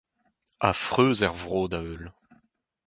Ha 0.65 0.71
freuz 0.87 1.19
er 1.27 1.33
vro 1.41 1.61
da 1.71 1.79
heul. 1.85 2.05